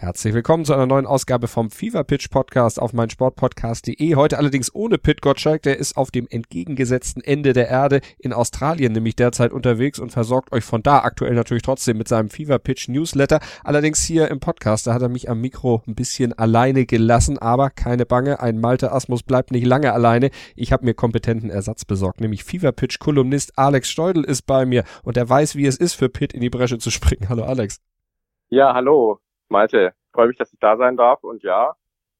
[0.00, 4.14] Herzlich willkommen zu einer neuen Ausgabe vom Fever Pitch Podcast auf meinsportpodcast.de.
[4.14, 8.94] Heute allerdings ohne Pit Gottschalk, der ist auf dem entgegengesetzten Ende der Erde in Australien
[8.94, 12.88] nämlich derzeit unterwegs und versorgt euch von da aktuell natürlich trotzdem mit seinem Fever Pitch
[12.88, 13.40] Newsletter.
[13.62, 17.68] Allerdings hier im Podcast, da hat er mich am Mikro ein bisschen alleine gelassen, aber
[17.68, 20.30] keine Bange, ein Malte Asmus bleibt nicht lange alleine.
[20.56, 24.84] Ich habe mir kompetenten Ersatz besorgt, nämlich Fever Pitch Kolumnist Alex Steudel ist bei mir
[25.02, 27.28] und er weiß, wie es ist für Pitt in die Bresche zu springen.
[27.28, 27.82] Hallo Alex.
[28.48, 29.20] Ja, hallo.
[29.50, 31.22] Malte, freue mich, dass ich da sein darf.
[31.22, 31.74] Und ja,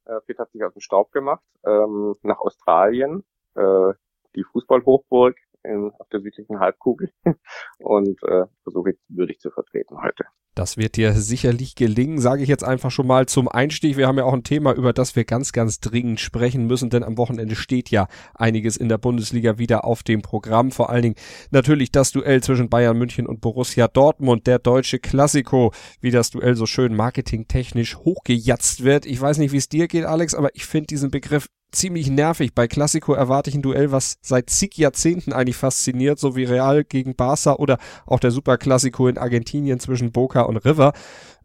[0.04, 3.92] äh, Pitt hat sich aus dem Staub gemacht ähm, nach Australien, äh,
[4.34, 7.10] die Fußballhochburg in, auf der südlichen Halbkugel
[7.78, 10.24] und äh, versuche jetzt würdig zu vertreten heute.
[10.56, 13.96] Das wird dir sicherlich gelingen, sage ich jetzt einfach schon mal zum Einstieg.
[13.96, 17.04] Wir haben ja auch ein Thema, über das wir ganz, ganz dringend sprechen müssen, denn
[17.04, 20.72] am Wochenende steht ja einiges in der Bundesliga wieder auf dem Programm.
[20.72, 21.14] Vor allen Dingen
[21.52, 26.56] natürlich das Duell zwischen Bayern München und Borussia Dortmund, der deutsche Klassiko, wie das Duell
[26.56, 29.06] so schön marketingtechnisch hochgejatzt wird.
[29.06, 32.54] Ich weiß nicht, wie es dir geht, Alex, aber ich finde diesen Begriff ziemlich nervig.
[32.54, 36.84] Bei Classico erwarte ich ein Duell, was seit zig Jahrzehnten eigentlich fasziniert, so wie Real
[36.84, 40.92] gegen Barca oder auch der Super Classico in Argentinien zwischen Boca und River.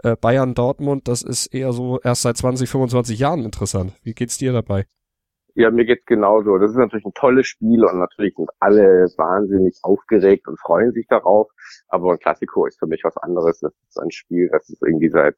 [0.04, 3.94] Äh, Bayern Dortmund, das ist eher so erst seit 20, 25 Jahren interessant.
[4.04, 4.86] Wie geht's dir dabei?
[5.58, 6.58] Ja, mir geht's genauso.
[6.58, 11.08] Das ist natürlich ein tolles Spiel und natürlich sind alle wahnsinnig aufgeregt und freuen sich
[11.08, 11.50] darauf.
[11.88, 13.62] Aber ein Klassiko ist für mich was anderes.
[13.62, 15.36] Das ist ein Spiel, das ist irgendwie seit,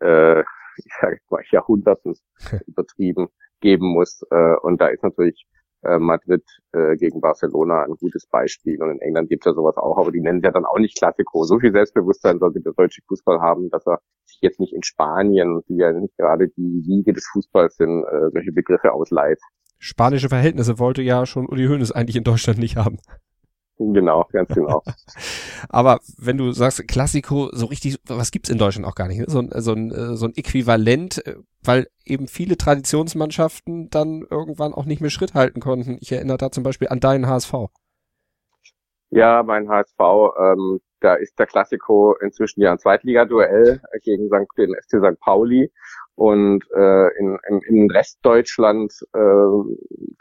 [0.00, 0.40] äh,
[0.76, 2.14] ich sage mal, Jahrhunderten
[2.68, 3.28] übertrieben
[3.60, 4.22] geben muss.
[4.30, 5.46] Äh, und da ist natürlich
[5.82, 8.82] äh, Madrid äh, gegen Barcelona ein gutes Beispiel.
[8.82, 11.44] Und in England gibt's ja sowas auch, aber die nennen ja dann auch nicht Klassiko.
[11.44, 15.62] So viel Selbstbewusstsein sollte der deutsche Fußball haben, dass er sich jetzt nicht in Spanien,
[15.68, 19.40] die ja nicht gerade die Wiege des Fußballs sind, äh, solche Begriffe ausleiht.
[19.78, 22.98] Spanische Verhältnisse wollte ja schon Uli Hoeneß eigentlich in Deutschland nicht haben.
[23.78, 24.82] Genau, ganz genau.
[25.68, 29.26] Aber wenn du sagst Klassiko, so richtig, was gibt's in Deutschland auch gar nicht, ne?
[29.28, 34.84] so, ein, so, ein, so ein Äquivalent, äh, weil eben viele Traditionsmannschaften dann irgendwann auch
[34.84, 35.98] nicht mehr Schritt halten konnten.
[36.00, 37.52] Ich erinnere da zum Beispiel an deinen HSV.
[39.10, 39.98] Ja, mein HSV,
[40.38, 44.48] ähm, da ist der Klassiko inzwischen ja ein Zweitligaduell gegen St.
[44.58, 45.20] den FC St.
[45.20, 45.70] Pauli.
[46.18, 49.76] Und äh, in, in, in Restdeutschland, äh,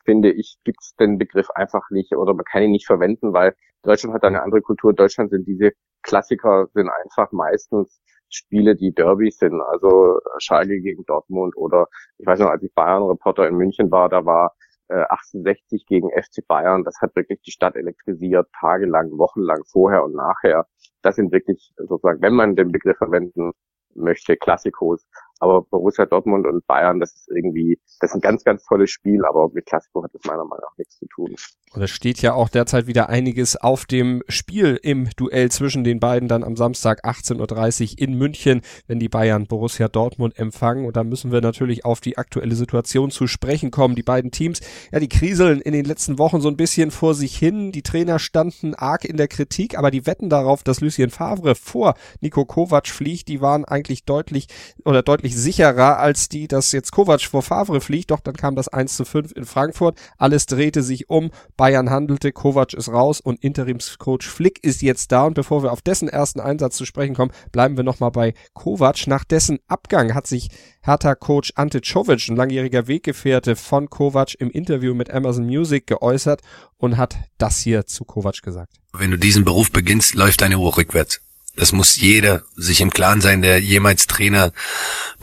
[0.05, 3.55] finde ich, gibt es den Begriff einfach nicht oder man kann ihn nicht verwenden, weil
[3.81, 4.93] Deutschland hat eine andere Kultur.
[4.93, 5.71] Deutschland sind diese
[6.03, 7.99] Klassiker sind einfach meistens
[8.29, 11.87] Spiele, die Derbys sind, also Schalke gegen Dortmund oder
[12.19, 14.53] ich weiß noch, als ich Bayern-Reporter in München war, da war
[14.89, 16.83] äh, 68 gegen FC Bayern.
[16.83, 20.67] Das hat wirklich die Stadt elektrisiert, tagelang, wochenlang, vorher und nachher.
[21.01, 23.53] Das sind wirklich sozusagen, wenn man den Begriff verwenden
[23.97, 25.07] möchte, Klassikos.
[25.39, 29.25] Aber Borussia Dortmund und Bayern, das ist irgendwie, das ist ein ganz, ganz tolles Spiel,
[29.25, 31.35] aber mit Klassiko hat das meiner Meinung nach nichts zu tun.
[31.73, 35.99] Und es steht ja auch derzeit wieder einiges auf dem Spiel im Duell zwischen den
[35.99, 40.85] beiden dann am Samstag 18.30 Uhr in München, wenn die Bayern Borussia Dortmund empfangen.
[40.85, 43.95] Und da müssen wir natürlich auf die aktuelle Situation zu sprechen kommen.
[43.95, 44.61] Die beiden Teams,
[44.91, 47.73] ja, die kriseln in den letzten Wochen so ein bisschen vor sich hin.
[47.73, 51.95] Die Trainer standen arg in der Kritik, aber die wetten darauf, dass Lucien Favre vor
[52.21, 53.27] Nico Kovac fliegt.
[53.27, 54.47] Die waren eigentlich deutlich
[54.85, 58.11] oder deutlich deutlich sicherer als die, dass jetzt Kovac vor Favre fliegt.
[58.11, 59.97] Doch dann kam das 1 zu 5 in Frankfurt.
[60.17, 61.31] Alles drehte sich um.
[61.57, 65.25] Bayern handelte, Kovac ist raus und Interimscoach Flick ist jetzt da.
[65.25, 69.07] Und bevor wir auf dessen ersten Einsatz zu sprechen kommen, bleiben wir nochmal bei Kovac.
[69.07, 70.49] Nach dessen Abgang hat sich
[70.81, 76.41] Hertha-Coach Ante Czovic, ein langjähriger Weggefährte von Kovac, im Interview mit Amazon Music geäußert
[76.77, 78.73] und hat das hier zu Kovac gesagt.
[78.93, 81.19] Wenn du diesen Beruf beginnst, läuft deine Uhr rückwärts.
[81.57, 84.53] Das muss jeder sich im Klaren sein, der jemals Trainer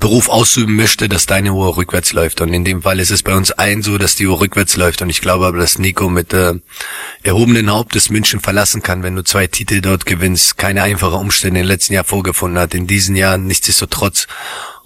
[0.00, 2.40] Beruf ausüben möchte, dass deine Uhr rückwärts läuft.
[2.40, 5.00] Und in dem Fall ist es bei uns allen so, dass die Uhr rückwärts läuft.
[5.00, 6.54] Und ich glaube aber, dass Nico mit äh,
[7.22, 10.58] erhobenen Hauptes München verlassen kann, wenn du zwei Titel dort gewinnst.
[10.58, 12.74] Keine einfache Umstände im letzten Jahr vorgefunden hat.
[12.74, 14.26] In diesen Jahren nichtsdestotrotz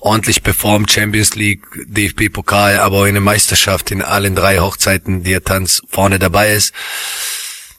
[0.00, 5.32] ordentlich performt, Champions League, DFB-Pokal, aber auch in der Meisterschaft in allen drei Hochzeiten, die
[5.32, 6.74] er tanzt, vorne dabei ist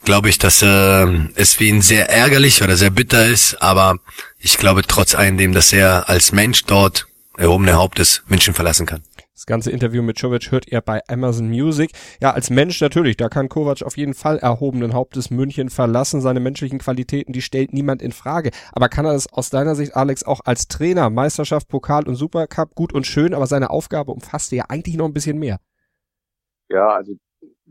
[0.03, 1.05] glaube ich, dass äh,
[1.35, 3.99] es für ihn sehr ärgerlich oder sehr bitter ist, aber
[4.39, 7.07] ich glaube trotz alledem, dass er als Mensch dort
[7.37, 9.01] erhobene Hauptes München verlassen kann.
[9.39, 11.91] Das ganze Interview mit Jovic hört ihr bei Amazon Music.
[12.21, 16.19] Ja, als Mensch natürlich, da kann Kovac auf jeden Fall erhobenen Hauptes München verlassen.
[16.19, 18.51] Seine menschlichen Qualitäten, die stellt niemand in Frage.
[18.73, 22.75] Aber kann er das aus deiner Sicht, Alex, auch als Trainer, Meisterschaft, Pokal und Supercup
[22.75, 25.61] gut und schön, aber seine Aufgabe umfasste ja eigentlich noch ein bisschen mehr.
[26.67, 27.13] Ja, also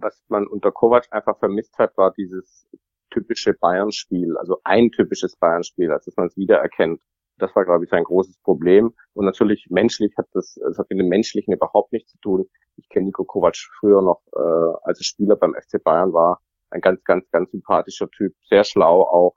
[0.00, 2.68] was man unter Kovac einfach vermisst hat, war dieses
[3.10, 7.00] typische Bayern-Spiel, also ein typisches Bayern-Spiel, als dass man es wiedererkennt.
[7.38, 8.92] Das war, glaube ich, sein großes Problem.
[9.14, 12.48] Und natürlich menschlich hat das, das hat mit dem Menschlichen überhaupt nichts zu tun.
[12.76, 16.40] Ich kenne Nico Kovac früher noch, äh, als er Spieler beim FC Bayern war.
[16.70, 19.34] ein ganz, ganz, ganz sympathischer Typ, sehr schlau auch,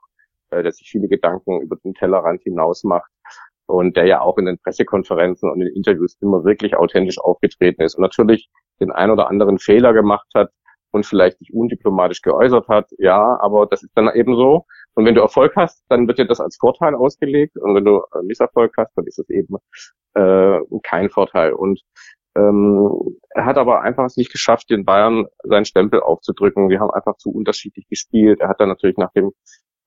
[0.50, 3.10] äh, der sich viele Gedanken über den Tellerrand hinaus macht
[3.66, 7.82] und der ja auch in den Pressekonferenzen und in den Interviews immer wirklich authentisch aufgetreten
[7.82, 8.50] ist und natürlich
[8.82, 10.50] den ein oder anderen Fehler gemacht hat
[10.90, 14.66] und vielleicht sich undiplomatisch geäußert hat, ja, aber das ist dann eben so.
[14.94, 18.02] Und wenn du Erfolg hast, dann wird dir das als Vorteil ausgelegt und wenn du
[18.22, 19.56] Misserfolg hast, dann ist es eben
[20.14, 21.54] äh, kein Vorteil.
[21.54, 21.80] Und
[22.34, 26.68] ähm, er hat aber einfach es nicht geschafft, den Bayern seinen Stempel aufzudrücken.
[26.68, 28.40] Wir haben einfach zu unterschiedlich gespielt.
[28.40, 29.32] Er hat dann natürlich nach dem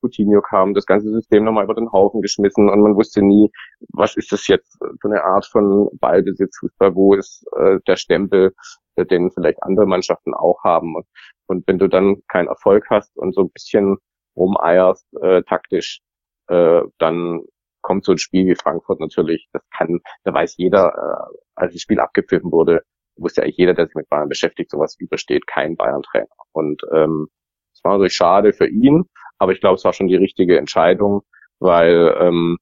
[0.05, 3.51] Coutinho kam, das ganze System nochmal über den Haufen geschmissen und man wusste nie,
[3.89, 8.53] was ist das jetzt für eine Art von Ballbesitz, Fußball, wo ist äh, der Stempel,
[8.95, 10.95] äh, den vielleicht andere Mannschaften auch haben.
[10.95, 11.05] Und,
[11.47, 13.97] und wenn du dann keinen Erfolg hast und so ein bisschen
[14.35, 16.01] rumeierst äh, taktisch,
[16.47, 17.41] äh, dann
[17.81, 21.81] kommt so ein Spiel wie Frankfurt natürlich, das kann, da weiß jeder, äh, als das
[21.81, 22.81] Spiel abgepfiffen wurde,
[23.17, 26.27] wusste eigentlich jeder, der sich mit Bayern beschäftigt, sowas übersteht kein Bayern-Trainer.
[26.51, 27.27] Und ähm,
[27.73, 29.05] es war natürlich schade für ihn,
[29.37, 31.23] aber ich glaube, es war schon die richtige Entscheidung,
[31.59, 32.57] weil ähm,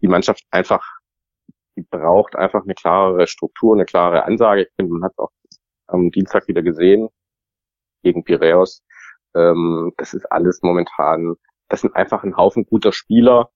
[0.00, 0.84] die Mannschaft einfach,
[1.76, 4.62] die braucht einfach eine klarere Struktur, eine klare Ansage.
[4.62, 5.30] Ich finde, man hat es auch
[5.88, 7.08] am Dienstag wieder gesehen
[8.02, 8.82] gegen Piraeus.
[9.34, 11.36] Ähm, das ist alles momentan,
[11.68, 13.50] das sind einfach ein Haufen guter Spieler,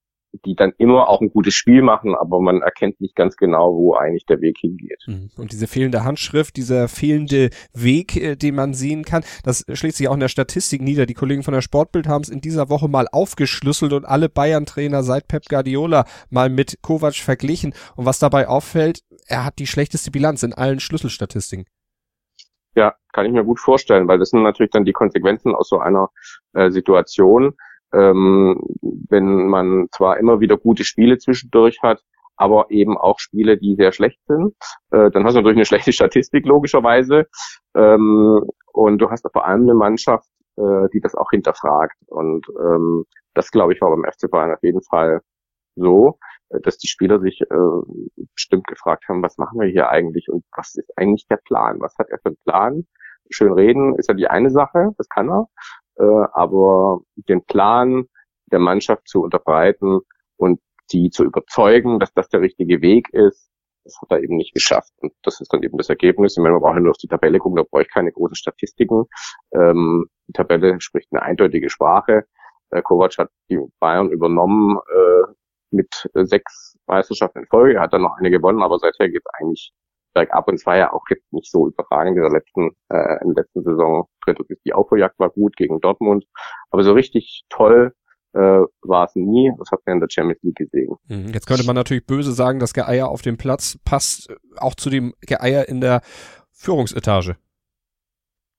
[0.45, 3.95] die dann immer auch ein gutes Spiel machen, aber man erkennt nicht ganz genau, wo
[3.95, 5.03] eigentlich der Weg hingeht.
[5.07, 5.31] Mhm.
[5.37, 10.09] Und diese fehlende Handschrift, dieser fehlende Weg, äh, den man sehen kann, das schlägt sich
[10.09, 11.07] auch in der Statistik nieder.
[11.07, 15.03] Die Kollegen von der Sportbild haben es in dieser Woche mal aufgeschlüsselt und alle Bayern-Trainer
[15.03, 17.75] seit Pep Guardiola mal mit Kovac verglichen.
[17.97, 21.67] Und was dabei auffällt, er hat die schlechteste Bilanz in allen Schlüsselstatistiken.
[22.77, 25.79] Ja, kann ich mir gut vorstellen, weil das sind natürlich dann die Konsequenzen aus so
[25.79, 26.11] einer
[26.55, 27.55] äh, Situation
[27.94, 28.61] ähm,
[29.08, 32.02] wenn man zwar immer wieder gute Spiele zwischendurch hat,
[32.37, 34.55] aber eben auch Spiele, die sehr schlecht sind.
[34.91, 37.26] Äh, dann hast du natürlich eine schlechte Statistik logischerweise.
[37.75, 38.43] Ähm,
[38.73, 41.96] und du hast vor allem eine Mannschaft, äh, die das auch hinterfragt.
[42.06, 43.05] Und ähm,
[43.35, 45.20] das, glaube ich, war beim FC Bayern auf jeden Fall
[45.76, 46.19] so,
[46.50, 50.44] äh, dass die Spieler sich äh, bestimmt gefragt haben, was machen wir hier eigentlich und
[50.56, 51.81] was ist eigentlich der Plan?
[51.81, 52.87] Was hat er für einen Plan?
[53.31, 55.49] Schön reden ist ja die eine Sache, das kann er
[55.96, 58.06] äh, aber den Plan
[58.46, 60.00] der Mannschaft zu unterbreiten
[60.37, 60.61] und
[60.93, 63.50] die zu überzeugen, dass das der richtige Weg ist,
[63.85, 64.93] das hat er eben nicht geschafft.
[64.99, 66.37] Und das ist dann eben das Ergebnis.
[66.37, 69.05] Ich meine, man braucht nur auf die Tabelle gucken, da brauche ich keine großen Statistiken.
[69.52, 72.25] Ähm, die Tabelle spricht eine eindeutige Sprache.
[72.73, 75.32] Der Kovac hat die Bayern übernommen äh,
[75.70, 77.75] mit sechs Meisterschaften in Folge.
[77.76, 79.73] Er hat dann noch eine gewonnen, aber seither geht es eigentlich
[80.15, 83.35] bergab und es war ja auch jetzt nicht so überragend in der letzten, äh, in
[83.35, 84.09] der letzten Saison.
[84.65, 86.25] Die Aufholjagd war gut gegen Dortmund,
[86.71, 87.93] aber so richtig toll
[88.35, 88.39] äh,
[88.83, 89.53] war es nie.
[89.59, 90.97] Das hat man in der Champions League gesehen.
[91.09, 91.29] Mhm.
[91.29, 94.91] Jetzt könnte man natürlich böse sagen, das Geeier auf dem Platz passt äh, auch zu
[94.91, 96.01] dem Geeier in der
[96.53, 97.37] Führungsetage.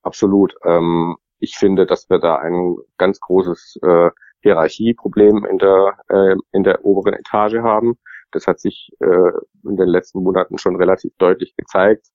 [0.02, 0.54] Absolut.
[0.64, 4.10] Ähm, ich finde, dass wir da ein ganz großes äh,
[4.40, 7.98] Hierarchieproblem in der äh, in der oberen Etage haben.
[8.36, 9.32] Das hat sich äh,
[9.64, 12.06] in den letzten Monaten schon relativ deutlich gezeigt.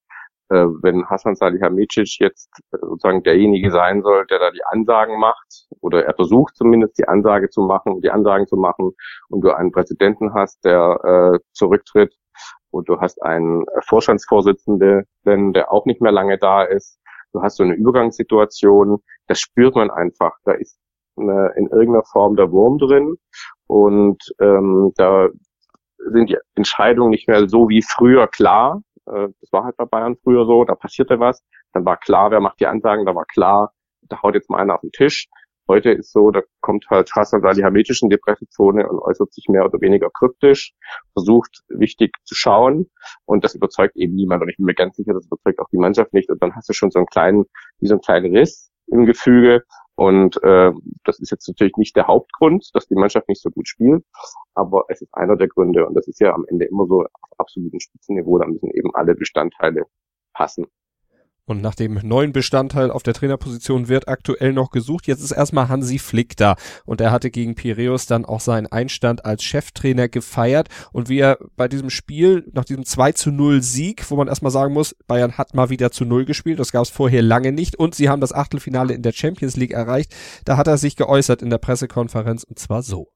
[0.49, 5.65] Äh, wenn Hassan Salihamidzic jetzt äh, sozusagen derjenige sein soll, der da die Ansagen macht,
[5.79, 8.91] oder er versucht zumindest die Ansage zu machen, die Ansagen zu machen,
[9.29, 10.99] und du einen Präsidenten hast, der
[11.33, 12.13] äh, zurücktritt,
[12.69, 16.99] und du hast einen Vorstandsvorsitzenden, der auch nicht mehr lange da ist,
[17.33, 20.37] du hast so eine Übergangssituation, das spürt man einfach.
[20.43, 20.77] Da ist
[21.17, 23.15] eine, in irgendeiner Form der Wurm drin
[23.67, 25.29] und ähm, da
[26.09, 28.81] sind die Entscheidungen nicht mehr so wie früher klar.
[29.05, 31.43] Äh, das war halt bei Bayern früher so, da passierte was,
[31.73, 34.75] dann war klar, wer macht die Ansagen, da war klar, da haut jetzt mal einer
[34.75, 35.27] auf den Tisch.
[35.67, 40.09] Heute ist so, da kommt halt Hassan die Pressezone und äußert sich mehr oder weniger
[40.09, 40.73] kryptisch,
[41.13, 42.89] versucht wichtig zu schauen.
[43.25, 44.41] Und das überzeugt eben niemand.
[44.41, 46.29] Und ich bin mir ganz sicher, das überzeugt auch die Mannschaft nicht.
[46.29, 47.45] Und dann hast du schon so einen kleinen,
[47.79, 49.63] wie so einen kleinen Riss im Gefüge
[49.95, 50.71] und äh,
[51.03, 54.03] das ist jetzt natürlich nicht der Hauptgrund, dass die Mannschaft nicht so gut spielt,
[54.55, 57.39] aber es ist einer der Gründe und das ist ja am Ende immer so auf
[57.39, 59.85] absolutem Spitzenniveau, da müssen eben alle Bestandteile
[60.33, 60.65] passen.
[61.51, 65.05] Und nach dem neuen Bestandteil auf der Trainerposition wird aktuell noch gesucht.
[65.05, 66.55] Jetzt ist erstmal Hansi Flick da.
[66.85, 70.69] Und er hatte gegen Piraeus dann auch seinen Einstand als Cheftrainer gefeiert.
[70.93, 74.53] Und wie er bei diesem Spiel, nach diesem 2 zu 0 Sieg, wo man erstmal
[74.53, 76.57] sagen muss, Bayern hat mal wieder zu 0 gespielt.
[76.57, 77.75] Das gab es vorher lange nicht.
[77.75, 80.15] Und sie haben das Achtelfinale in der Champions League erreicht.
[80.45, 82.45] Da hat er sich geäußert in der Pressekonferenz.
[82.45, 83.09] Und zwar so.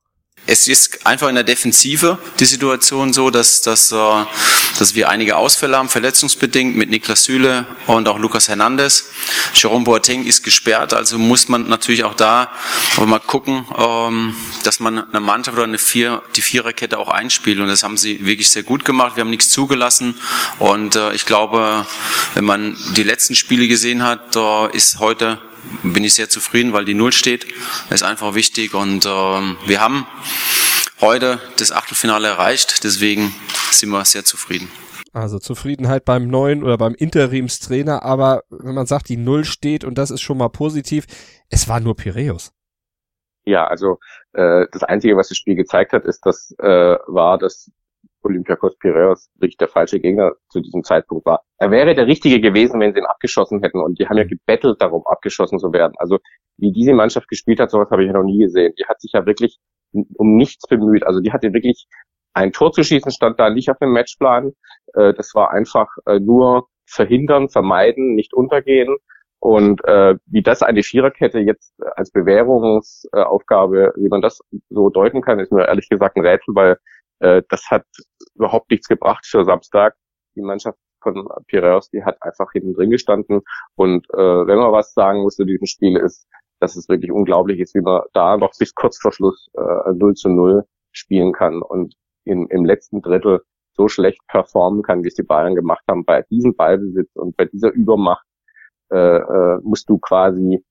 [0.47, 4.25] Es ist einfach in der Defensive die Situation so, dass, dass, äh,
[4.77, 9.09] dass wir einige Ausfälle haben, verletzungsbedingt mit Niklas Süle und auch Lukas Hernandez.
[9.55, 12.51] Jerome Boateng ist gesperrt, also muss man natürlich auch da
[13.03, 17.59] mal gucken, ähm, dass man eine Mannschaft oder eine Vier, die Viererkette auch einspielt.
[17.59, 19.15] Und das haben sie wirklich sehr gut gemacht.
[19.15, 20.13] Wir haben nichts zugelassen.
[20.59, 21.87] Und äh, ich glaube,
[22.35, 25.39] wenn man die letzten Spiele gesehen hat, da ist heute
[25.83, 27.45] bin ich sehr zufrieden, weil die Null steht.
[27.89, 30.05] Das ist einfach wichtig und ähm, wir haben
[31.01, 33.33] heute das Achtelfinale erreicht, deswegen
[33.71, 34.69] sind wir sehr zufrieden.
[35.13, 39.97] Also Zufriedenheit beim neuen oder beim Interimstrainer, aber wenn man sagt, die Null steht und
[39.97, 41.05] das ist schon mal positiv,
[41.49, 42.51] es war nur Piräus.
[43.45, 43.99] Ja, also
[44.33, 47.71] äh, das Einzige, was das Spiel gezeigt hat, ist, dass äh, war, dass
[48.25, 51.41] Olympiakos Piraeus wirklich der falsche Gegner zu diesem Zeitpunkt war.
[51.57, 53.79] Er wäre der richtige gewesen, wenn sie ihn abgeschossen hätten.
[53.79, 55.93] Und die haben ja gebettelt darum, abgeschossen zu werden.
[55.97, 56.19] Also
[56.57, 58.73] wie diese Mannschaft gespielt hat, sowas habe ich ja noch nie gesehen.
[58.77, 59.59] Die hat sich ja wirklich
[59.93, 61.05] um nichts bemüht.
[61.05, 61.87] Also die hatte wirklich
[62.33, 64.53] ein Tor zu schießen, stand da nicht auf dem Matchplan.
[64.93, 68.97] Äh, das war einfach äh, nur verhindern, vermeiden, nicht untergehen.
[69.39, 74.39] Und äh, wie das eine Viererkette jetzt als Bewährungsaufgabe, wie man das
[74.69, 76.77] so deuten kann, ist mir ehrlich gesagt ein Rätsel, weil
[77.19, 77.85] äh, das hat
[78.35, 79.95] überhaupt nichts gebracht für Samstag.
[80.35, 83.41] Die Mannschaft von Piraeus, die hat einfach hinten drin gestanden.
[83.75, 86.27] Und äh, wenn man was sagen muss zu diesem Spiel ist,
[86.59, 90.13] dass es wirklich unglaublich ist, wie man da noch bis kurz vor Schluss äh, 0
[90.15, 93.41] zu 0 spielen kann und in, im letzten Drittel
[93.73, 96.05] so schlecht performen kann, wie es die Bayern gemacht haben.
[96.05, 98.25] Bei diesem Ballbesitz und bei dieser Übermacht
[98.91, 100.63] äh, äh, musst du quasi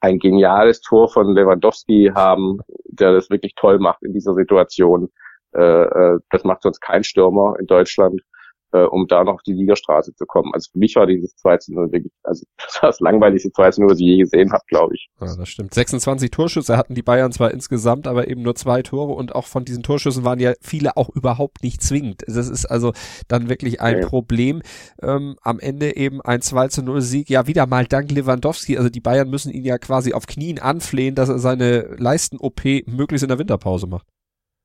[0.00, 5.10] ein geniales Tor von Lewandowski haben, der das wirklich toll macht in dieser Situation.
[5.54, 8.20] Äh, äh, das macht sonst kein Stürmer in Deutschland,
[8.72, 10.52] äh, um da noch auf die Siegerstraße zu kommen.
[10.54, 13.70] Also für mich war dieses 2 zu 0 wirklich, also das war das langweiligste 2
[13.72, 15.08] zu 0, was ich je gesehen habe, glaube ich.
[15.20, 15.74] Ja, das stimmt.
[15.74, 19.64] 26 Torschüsse hatten die Bayern zwar insgesamt, aber eben nur zwei Tore und auch von
[19.64, 22.22] diesen Torschüssen waren ja viele auch überhaupt nicht zwingend.
[22.26, 22.92] Das ist also
[23.28, 24.06] dann wirklich ein okay.
[24.06, 24.62] Problem.
[25.02, 27.28] Ähm, am Ende eben ein 2 zu 0 Sieg.
[27.28, 28.76] Ja, wieder mal dank Lewandowski.
[28.76, 33.24] Also die Bayern müssen ihn ja quasi auf Knien anflehen, dass er seine Leisten-OP möglichst
[33.24, 34.06] in der Winterpause macht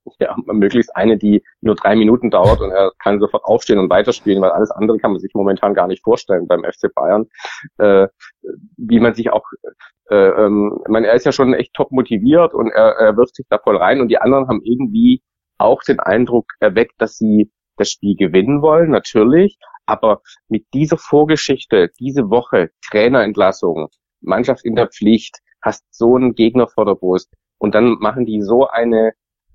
[0.20, 4.42] ja, möglichst eine, die nur drei Minuten dauert und er kann sofort aufstehen und weiterspielen,
[4.42, 7.28] weil alles andere kann man sich momentan gar nicht vorstellen beim FC Bayern.
[7.78, 8.08] Äh,
[8.78, 9.44] wie man sich auch,
[10.10, 13.46] äh, ähm, man, er ist ja schon echt top motiviert und er, er wirft sich
[13.50, 15.22] da voll rein und die anderen haben irgendwie
[15.58, 21.92] auch den Eindruck erweckt, dass sie das Spiel gewinnen wollen, natürlich, aber mit dieser Vorgeschichte,
[22.00, 23.90] diese Woche, Trainerentlassung,
[24.22, 28.42] Mannschaft in der Pflicht, hast so einen Gegner vor der Brust und dann machen die
[28.42, 29.14] so eine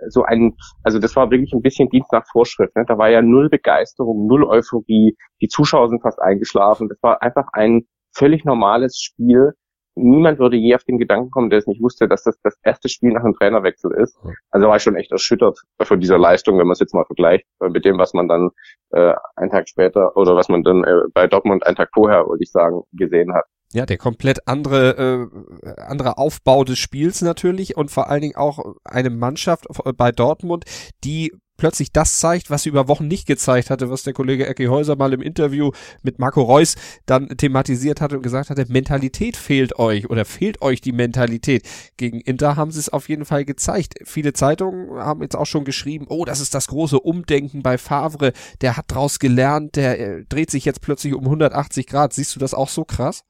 [0.08, 2.74] so ein, also das war wirklich ein bisschen Dienst nach Vorschrift.
[2.76, 2.84] Ne?
[2.86, 6.88] Da war ja null Begeisterung, null Euphorie, die Zuschauer sind fast eingeschlafen.
[6.88, 9.52] Das war einfach ein völlig normales Spiel.
[9.96, 12.88] Niemand würde je auf den Gedanken kommen, der es nicht wusste, dass das das erste
[12.88, 14.16] Spiel nach einem Trainerwechsel ist.
[14.50, 17.44] Also war ich schon echt erschüttert von dieser Leistung, wenn man es jetzt mal vergleicht
[17.60, 18.50] äh, mit dem, was man dann
[18.90, 22.42] äh, einen Tag später oder was man dann äh, bei Dortmund einen Tag vorher, würde
[22.42, 23.44] ich sagen, gesehen hat.
[23.72, 25.30] Ja, der komplett andere,
[25.62, 30.64] äh, andere Aufbau des Spiels natürlich und vor allen Dingen auch eine Mannschaft bei Dortmund,
[31.04, 34.64] die plötzlich das zeigt, was sie über Wochen nicht gezeigt hatte, was der Kollege Ecki
[34.64, 35.70] Häuser mal im Interview
[36.02, 36.74] mit Marco Reus
[37.04, 41.68] dann thematisiert hatte und gesagt hatte, Mentalität fehlt euch oder fehlt euch die Mentalität.
[41.98, 43.94] Gegen Inter haben sie es auf jeden Fall gezeigt.
[44.04, 48.32] Viele Zeitungen haben jetzt auch schon geschrieben, oh, das ist das große Umdenken bei Favre,
[48.62, 52.14] der hat draus gelernt, der äh, dreht sich jetzt plötzlich um 180 Grad.
[52.14, 53.22] Siehst du das auch so krass?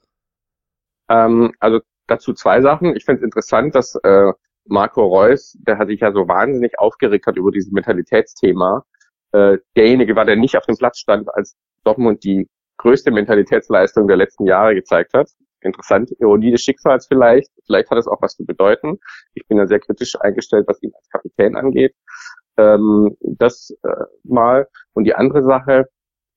[1.11, 2.97] Ähm, also dazu zwei Sachen.
[2.97, 4.33] Ich finde es interessant, dass äh,
[4.65, 8.85] Marco Reus, der hat sich ja so wahnsinnig aufgeregt hat über dieses Mentalitätsthema,
[9.33, 12.49] äh, derjenige war, der nicht auf dem Platz stand, als Dortmund die
[12.79, 15.29] größte Mentalitätsleistung der letzten Jahre gezeigt hat.
[15.61, 17.51] Interessant, Ironie des Schicksals vielleicht.
[17.67, 18.99] Vielleicht hat es auch was zu bedeuten.
[19.35, 21.95] Ich bin ja sehr kritisch eingestellt, was ihn als Kapitän angeht.
[22.57, 24.69] Ähm, das äh, mal.
[24.95, 25.87] Und die andere Sache,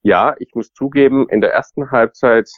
[0.01, 2.49] ja, ich muss zugeben, in der ersten Halbzeit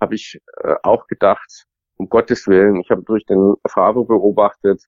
[0.00, 4.82] habe ich äh, auch gedacht, um Gottes Willen, ich habe durch den Favre beobachtet,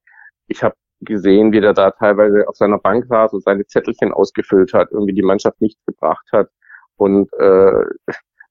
[0.46, 4.74] ich habe gesehen, wie der da teilweise auf seiner Bank saß und seine Zettelchen ausgefüllt
[4.74, 6.48] hat, irgendwie die Mannschaft nichts gebracht hat.
[6.96, 7.84] Und äh,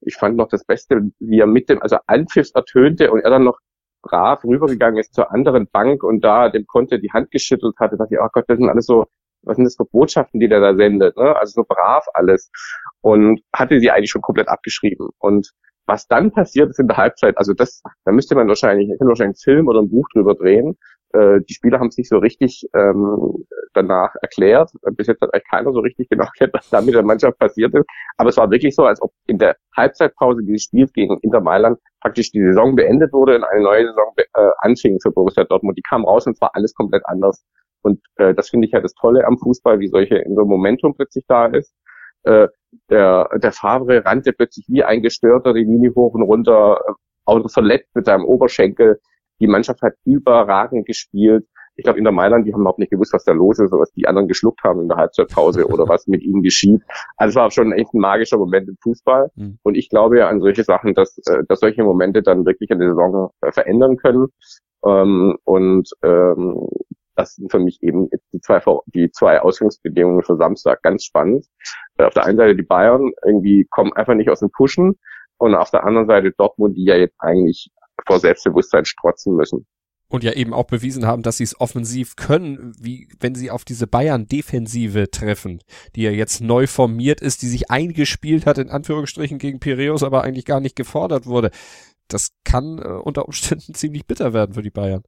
[0.01, 3.43] ich fand noch das Beste, wie er mit dem, also Anpfiff ertönte und er dann
[3.43, 3.59] noch
[4.01, 8.15] brav rübergegangen ist zur anderen Bank und da dem Konte die Hand geschüttelt hatte, dachte
[8.15, 9.05] ich, oh Gott, das sind alles so,
[9.43, 11.35] was sind das für Botschaften, die der da sendet, ne?
[11.35, 12.49] Also so brav alles.
[13.01, 15.09] Und hatte sie eigentlich schon komplett abgeschrieben.
[15.19, 15.51] Und
[15.89, 19.21] was dann passiert ist in der Halbzeit, also das, da müsste man wahrscheinlich, ich wahrscheinlich
[19.45, 20.77] einen Film oder ein Buch drüber drehen.
[21.13, 24.71] Äh, die Spieler haben es nicht so richtig ähm, danach erklärt.
[24.93, 27.73] Bis jetzt hat eigentlich keiner so richtig genau erklärt, was da mit der Mannschaft passiert
[27.73, 27.85] ist.
[28.17, 31.79] Aber es war wirklich so, als ob in der Halbzeitpause dieses Spiels gegen Inter Mailand
[32.01, 35.77] praktisch die Saison beendet wurde und eine neue Saison äh, anfing für Borussia Dortmund.
[35.77, 37.43] Die kam raus und es war alles komplett anders.
[37.81, 40.49] Und äh, das finde ich ja das Tolle am Fußball, wie solche in so einem
[40.49, 41.73] Momentum plötzlich da ist.
[42.23, 42.47] Äh,
[42.89, 46.91] der, der Favre rannte plötzlich wie ein Gestörter die Linie hoch und runter, äh,
[47.25, 48.99] auto verletzt mit seinem Oberschenkel.
[49.39, 51.45] Die Mannschaft hat überragend gespielt.
[51.75, 53.81] ich glaube, in der Mailand, die haben überhaupt nicht gewusst, was da los ist, oder
[53.81, 56.81] was die anderen geschluckt haben in der Halbzeitpause oder was mit ihnen geschieht.
[57.15, 59.29] Also es war schon echt ein magischer Moment im Fußball.
[59.35, 59.59] Mhm.
[59.63, 62.89] Und ich glaube ja an solche Sachen, dass, äh, dass solche Momente dann wirklich eine
[62.89, 64.27] Saison äh, verändern können.
[64.85, 66.67] Ähm, und ähm,
[67.19, 71.45] das sind für mich eben die zwei, die zwei Ausgangsbedingungen für Samstag ganz spannend.
[71.97, 74.97] Äh, auf der einen Seite die Bayern irgendwie kommen einfach nicht aus dem Pushen
[75.37, 77.71] und auf der anderen Seite Dortmund, die ja jetzt eigentlich
[78.07, 79.67] vor Selbstbewusstsein strotzen müssen.
[80.07, 83.63] Und ja eben auch bewiesen haben, dass sie es offensiv können, wie wenn sie auf
[83.63, 85.61] diese Bayern-Defensive treffen,
[85.95, 90.23] die ja jetzt neu formiert ist, die sich eingespielt hat, in Anführungsstrichen gegen Piraeus, aber
[90.23, 91.51] eigentlich gar nicht gefordert wurde.
[92.07, 95.03] Das kann äh, unter Umständen ziemlich bitter werden für die Bayern.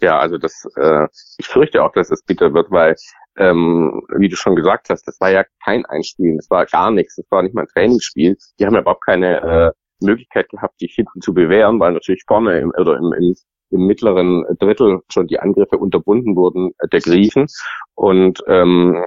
[0.00, 1.06] Ja, also das, äh,
[1.38, 2.96] ich fürchte auch, dass es bitter wird, weil,
[3.38, 7.16] ähm, wie du schon gesagt hast, das war ja kein Einspielen, das war gar nichts,
[7.16, 8.36] das war nicht mal ein Trainingsspiel.
[8.58, 12.58] Die haben ja überhaupt keine äh, Möglichkeit gehabt, sich hinten zu bewähren, weil natürlich vorne
[12.58, 13.34] im, oder im, im,
[13.70, 17.46] im mittleren Drittel schon die Angriffe unterbunden wurden äh, der Griechen.
[17.94, 19.04] Und ähm,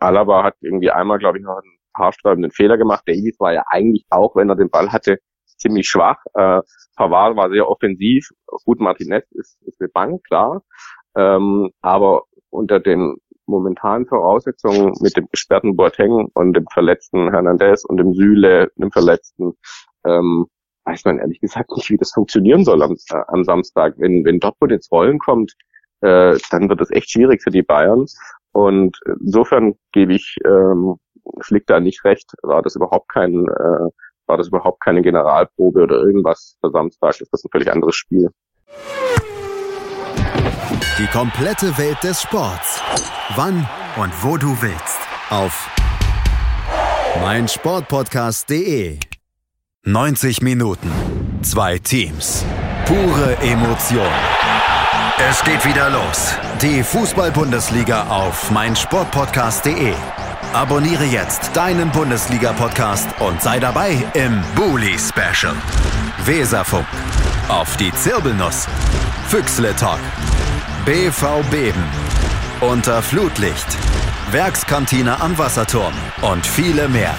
[0.00, 3.02] Alaba hat irgendwie einmal, glaube ich, noch einen haarsträubenden Fehler gemacht.
[3.06, 5.18] Davies war ja eigentlich auch, wenn er den Ball hatte,
[5.58, 6.18] ziemlich schwach.
[6.34, 6.60] Äh,
[6.96, 8.28] Pavard war sehr offensiv.
[8.64, 10.62] Gut, Martinez ist, ist eine Bank, klar.
[11.16, 17.96] Ähm, aber unter den momentanen Voraussetzungen mit dem gesperrten Boateng und dem verletzten Hernandez und
[17.96, 19.54] dem Süle, dem verletzten,
[20.04, 20.46] ähm,
[20.84, 23.94] weiß man ehrlich gesagt nicht, wie das funktionieren soll am, äh, am Samstag.
[23.98, 25.54] Wenn, wenn Dortmund ins Rollen kommt,
[26.00, 28.06] äh, dann wird es echt schwierig für die Bayern.
[28.52, 30.96] Und insofern gebe ich ähm,
[31.40, 33.88] Flick da nicht recht, war das überhaupt kein äh,
[34.28, 37.20] war das überhaupt keine Generalprobe oder irgendwas für Samstag.
[37.20, 38.30] Ist das ein völlig anderes Spiel.
[40.98, 42.82] Die komplette Welt des Sports.
[43.36, 43.66] Wann
[43.96, 44.98] und wo du willst.
[45.30, 45.68] Auf
[47.20, 48.98] meinsportpodcast.de.
[49.84, 50.90] 90 Minuten.
[51.42, 52.44] Zwei Teams.
[52.84, 54.06] Pure Emotion.
[55.30, 56.34] Es geht wieder los.
[56.62, 59.94] Die Fußball-Bundesliga auf meinsportpodcast.de.
[60.54, 65.54] Abonniere jetzt deinen Bundesliga-Podcast und sei dabei im Bully Special.
[66.24, 66.86] Weserfunk.
[67.48, 68.66] Auf die Zirbelnuss.
[69.28, 70.00] Füchsle Talk.
[70.86, 71.84] BV Beben.
[72.62, 73.66] Unter Flutlicht.
[74.30, 75.92] Werkskantine am Wasserturm.
[76.22, 77.14] Und viele mehr.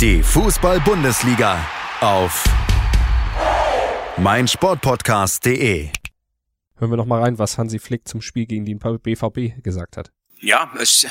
[0.00, 1.56] Die Fußball-Bundesliga
[2.00, 2.42] auf
[4.16, 5.90] meinsportpodcast.de.
[6.76, 10.10] Hören wir noch mal rein, was Hansi Flick zum Spiel gegen den BVB gesagt hat.
[10.40, 11.06] Ja, ich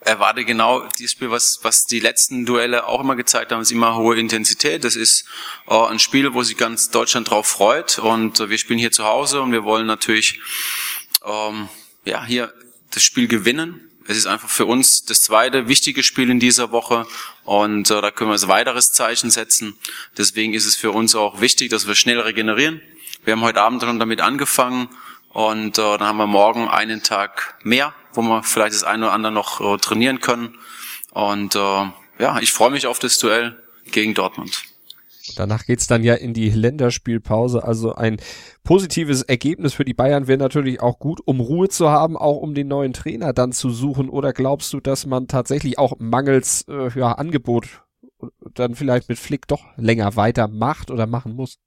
[0.00, 3.96] erwarte genau dieses Spiel, was, was die letzten Duelle auch immer gezeigt haben, ist immer
[3.96, 4.84] hohe Intensität.
[4.84, 5.24] Das ist
[5.66, 9.04] äh, ein Spiel, wo sich ganz Deutschland drauf freut und äh, wir spielen hier zu
[9.04, 10.40] Hause und wir wollen natürlich
[11.24, 11.68] ähm,
[12.04, 12.52] ja hier
[12.92, 13.80] das Spiel gewinnen.
[14.06, 17.06] Es ist einfach für uns das zweite wichtige Spiel in dieser Woche
[17.44, 19.76] und äh, da können wir ein weiteres Zeichen setzen.
[20.16, 22.80] Deswegen ist es für uns auch wichtig, dass wir schnell regenerieren.
[23.24, 24.88] Wir haben heute Abend dann damit angefangen
[25.38, 29.12] und äh, dann haben wir morgen einen Tag mehr wo wir vielleicht das eine oder
[29.12, 30.56] andere noch äh, trainieren können.
[31.12, 31.58] Und äh,
[32.18, 33.56] ja, ich freue mich auf das Duell
[33.92, 34.64] gegen Dortmund.
[35.36, 37.62] Danach geht's dann ja in die Länderspielpause.
[37.62, 38.18] Also ein
[38.64, 42.54] positives Ergebnis für die Bayern wäre natürlich auch gut, um Ruhe zu haben, auch um
[42.54, 44.08] den neuen Trainer dann zu suchen.
[44.08, 47.82] Oder glaubst du, dass man tatsächlich auch mangels äh, ja, Angebot
[48.54, 51.58] dann vielleicht mit Flick doch länger weitermacht oder machen muss?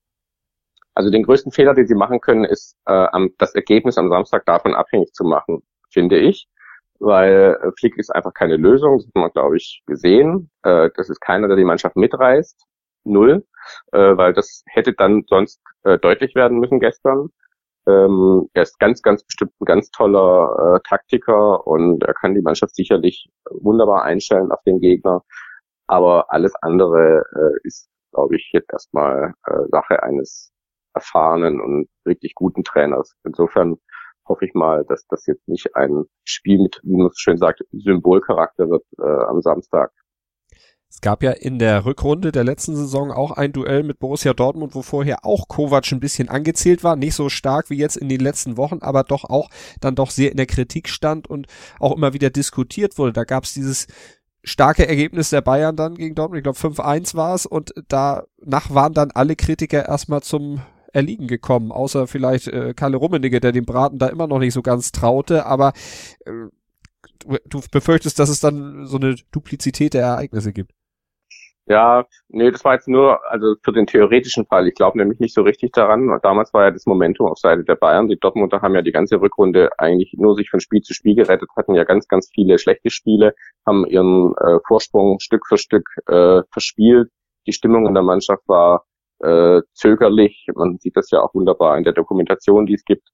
[1.01, 3.07] Also den größten Fehler, den sie machen können, ist äh,
[3.39, 6.47] das Ergebnis am Samstag davon abhängig zu machen finde ich,
[6.99, 10.51] weil äh, Flick ist einfach keine Lösung, das hat man, glaube ich, gesehen.
[10.61, 12.67] Äh, das ist keiner, der die Mannschaft mitreißt,
[13.03, 13.43] null,
[13.93, 17.29] äh, weil das hätte dann sonst äh, deutlich werden müssen gestern.
[17.87, 22.43] Ähm, er ist ganz, ganz bestimmt ein ganz toller äh, Taktiker und er kann die
[22.43, 25.23] Mannschaft sicherlich wunderbar einstellen auf den Gegner.
[25.87, 30.51] Aber alles andere äh, ist, glaube ich, jetzt erstmal äh, Sache eines
[30.93, 33.15] erfahrenen und richtig guten Trainers.
[33.23, 33.77] Insofern
[34.25, 37.63] hoffe ich mal, dass das jetzt nicht ein Spiel mit, wie man es schön sagt,
[37.71, 39.91] Symbolcharakter wird äh, am Samstag.
[40.89, 44.75] Es gab ja in der Rückrunde der letzten Saison auch ein Duell mit Borussia Dortmund,
[44.75, 48.19] wo vorher auch Kovac ein bisschen angezählt war, nicht so stark wie jetzt in den
[48.19, 49.49] letzten Wochen, aber doch auch
[49.79, 51.47] dann doch sehr in der Kritik stand und
[51.79, 53.13] auch immer wieder diskutiert wurde.
[53.13, 53.87] Da gab es dieses
[54.43, 58.25] starke Ergebnis der Bayern dann gegen Dortmund, ich glaube 5-1 war es und danach
[58.69, 60.61] waren dann alle Kritiker erstmal zum
[60.93, 64.61] erliegen gekommen, außer vielleicht äh, Kalle Rummenigge, der dem Braten da immer noch nicht so
[64.61, 65.73] ganz traute, aber
[66.25, 66.31] äh,
[67.19, 70.71] du, du befürchtest, dass es dann so eine Duplizität der Ereignisse gibt.
[71.67, 74.67] Ja, nee, das war jetzt nur, also für den theoretischen Fall.
[74.67, 76.19] Ich glaube nämlich nicht so richtig daran.
[76.23, 78.09] Damals war ja das Momentum auf Seite der Bayern.
[78.09, 81.49] Die Dortmunder haben ja die ganze Rückrunde eigentlich nur sich von Spiel zu Spiel gerettet,
[81.55, 86.41] hatten ja ganz, ganz viele schlechte Spiele, haben ihren äh, Vorsprung Stück für Stück äh,
[86.51, 87.09] verspielt.
[87.47, 88.85] Die Stimmung in der Mannschaft war
[89.23, 90.47] äh, zögerlich.
[90.55, 93.07] Man sieht das ja auch wunderbar in der Dokumentation, die es gibt.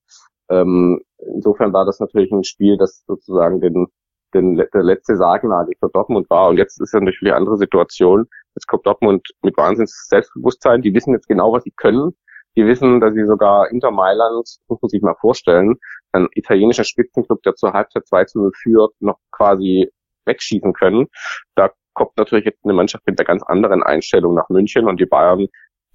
[0.50, 3.88] Ähm, insofern war das natürlich ein Spiel, das sozusagen den,
[4.34, 6.50] den, der letzte Sargnagel für Dortmund war.
[6.50, 8.28] Und jetzt ist ja natürlich eine andere Situation.
[8.56, 10.82] Jetzt kommt Dortmund mit Wahnsinns Selbstbewusstsein.
[10.82, 12.14] Die wissen jetzt genau, was sie können.
[12.56, 15.76] Die wissen, dass sie sogar Inter Mailand, muss man sich mal vorstellen,
[16.12, 19.92] ein italienischer Spitzenclub, der zur Halbzeit 2 zu 0 führt, noch quasi
[20.26, 21.08] wegschießen können.
[21.56, 25.06] Da kommt natürlich jetzt eine Mannschaft mit einer ganz anderen Einstellung nach München und die
[25.06, 25.48] Bayern,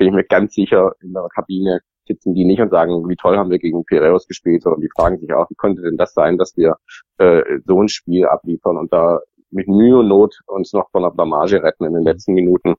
[0.02, 3.36] bin ich mir ganz sicher, in der Kabine sitzen die nicht und sagen, wie toll
[3.36, 6.38] haben wir gegen Piraeus gespielt, sondern die fragen sich auch, wie konnte denn das sein,
[6.38, 6.74] dass wir
[7.18, 9.20] äh, so ein Spiel abliefern und da
[9.52, 12.74] mit Mühe und Not uns noch von der Blamage retten in den letzten Minuten.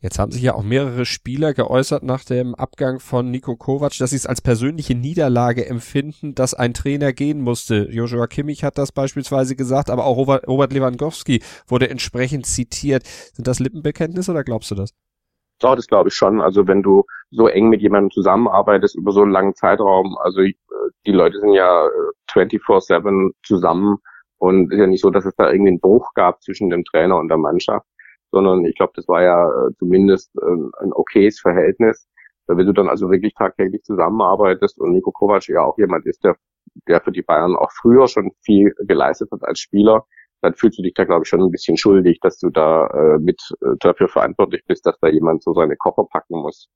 [0.00, 4.10] Jetzt haben sich ja auch mehrere Spieler geäußert nach dem Abgang von Nico Kovac, dass
[4.10, 7.88] sie es als persönliche Niederlage empfinden, dass ein Trainer gehen musste.
[7.90, 13.02] Joshua Kimmich hat das beispielsweise gesagt, aber auch Robert Lewandowski wurde entsprechend zitiert.
[13.34, 14.94] Sind das Lippenbekenntnisse oder glaubst du das?
[15.60, 16.40] Doch, das glaube ich schon.
[16.40, 20.54] Also wenn du so eng mit jemandem zusammenarbeitest über so einen langen Zeitraum, also äh,
[21.06, 21.88] die Leute sind ja
[22.32, 23.98] 24-7 äh, zusammen
[24.38, 27.16] und ist ja nicht so, dass es da irgendwie einen Bruch gab zwischen dem Trainer
[27.16, 27.86] und der Mannschaft
[28.30, 32.08] sondern ich glaube, das war ja äh, zumindest äh, ein okayes Verhältnis.
[32.46, 36.36] Wenn du dann also wirklich tagtäglich zusammenarbeitest und Nico Kovac ja auch jemand ist, der,
[36.86, 40.06] der für die Bayern auch früher schon viel geleistet hat als Spieler,
[40.40, 43.18] dann fühlst du dich da, glaube ich, schon ein bisschen schuldig, dass du da äh,
[43.18, 46.68] mit äh, dafür verantwortlich bist, dass da jemand so seine Koffer packen muss.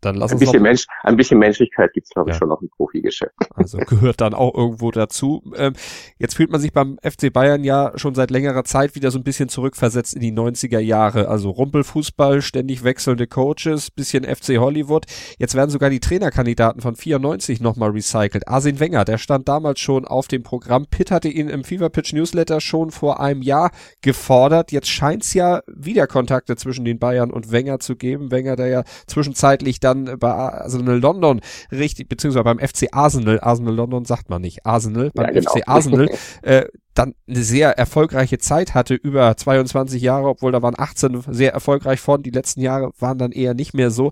[0.00, 2.38] Dann lass ein uns bisschen Mensch, ein bisschen Menschlichkeit gibt's glaube ich ja.
[2.38, 3.34] schon noch im Profigeschäft.
[3.54, 5.42] Also gehört dann auch irgendwo dazu.
[5.56, 5.74] Ähm,
[6.18, 9.24] jetzt fühlt man sich beim FC Bayern ja schon seit längerer Zeit wieder so ein
[9.24, 11.28] bisschen zurückversetzt in die 90er Jahre.
[11.28, 15.04] Also Rumpelfußball, ständig wechselnde Coaches, bisschen FC Hollywood.
[15.38, 18.48] Jetzt werden sogar die Trainerkandidaten von 94 nochmal recycelt.
[18.48, 20.86] Arsene Wenger, der stand damals schon auf dem Programm.
[20.86, 24.72] Pitt hatte ihn im Fever Pitch Newsletter schon vor einem Jahr gefordert.
[24.72, 28.30] Jetzt scheint's ja wieder Kontakte zwischen den Bayern und Wenger zu geben.
[28.30, 33.74] Wenger, der ja zwischenzeitlich da dann bei Arsenal London richtig, beziehungsweise beim FC Arsenal, Arsenal
[33.74, 35.50] London sagt man nicht, Arsenal, beim ja, genau.
[35.50, 36.08] FC Arsenal,
[36.42, 41.52] äh, dann eine sehr erfolgreiche Zeit hatte, über 22 Jahre, obwohl da waren 18 sehr
[41.52, 44.10] erfolgreich von, die letzten Jahre waren dann eher nicht mehr so.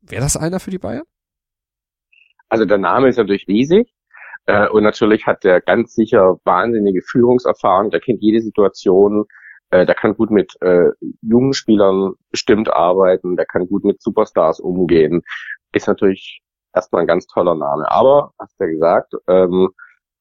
[0.00, 1.04] Wäre das einer für die Bayern?
[2.48, 3.92] Also der Name ist natürlich riesig.
[4.46, 9.24] Äh, und natürlich hat der ganz sicher wahnsinnige Führungserfahrung, der kennt jede Situation,
[9.72, 10.90] äh, der kann gut mit äh,
[11.22, 15.22] jungen Spielern bestimmt arbeiten, der kann gut mit Superstars umgehen.
[15.72, 16.42] Ist natürlich
[16.74, 17.90] erstmal ein ganz toller Name.
[17.90, 19.70] Aber, hast du ja gesagt, ähm,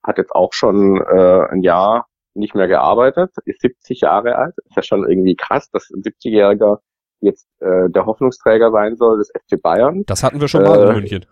[0.04, 4.56] hat jetzt auch schon äh, ein Jahr nicht mehr gearbeitet, ist 70 Jahre alt.
[4.70, 6.78] Ist ja schon irgendwie krass, dass ein 70-Jähriger
[7.20, 10.04] jetzt äh, der Hoffnungsträger sein soll des FC Bayern.
[10.08, 11.26] Das hatten wir schon mal äh, in München.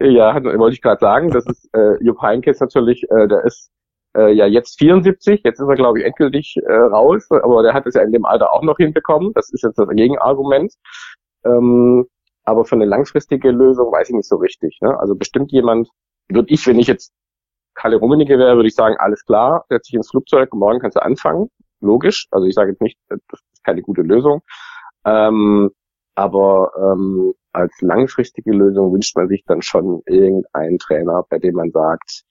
[0.00, 1.30] Ja, wollte ich gerade sagen.
[1.30, 3.70] Das ist äh, Jupp Heynckes natürlich, äh, der ist
[4.16, 7.86] äh, ja jetzt 74, jetzt ist er glaube ich endgültig äh, raus, aber der hat
[7.86, 9.32] es ja in dem Alter auch noch hinbekommen.
[9.34, 10.72] Das ist jetzt das Gegenargument.
[11.44, 12.06] Ähm,
[12.44, 14.78] aber für eine langfristige Lösung weiß ich nicht so richtig.
[14.80, 14.98] Ne?
[14.98, 15.88] Also bestimmt jemand,
[16.28, 17.12] würde ich, wenn ich jetzt
[17.74, 21.02] Kalle Rummenigge wäre, würde ich sagen, alles klar, setz dich ins Flugzeug, morgen kannst du
[21.02, 21.48] anfangen.
[21.80, 22.26] Logisch.
[22.30, 23.20] Also ich sage jetzt nicht, das
[23.52, 24.40] ist keine gute Lösung.
[25.04, 25.70] Ähm,
[26.16, 31.70] aber ähm, als langfristige Lösung wünscht man sich dann schon irgendeinen Trainer, bei dem man
[31.70, 32.24] sagt,